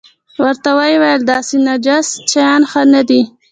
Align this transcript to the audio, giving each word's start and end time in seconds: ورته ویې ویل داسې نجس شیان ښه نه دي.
ورته 0.41 0.69
ویې 0.77 0.97
ویل 1.01 1.21
داسې 1.31 1.55
نجس 1.67 2.07
شیان 2.31 2.61
ښه 2.71 2.81
نه 2.93 3.01
دي. 3.09 3.21